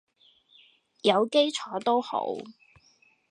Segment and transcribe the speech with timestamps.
[1.03, 2.25] 有基礎都好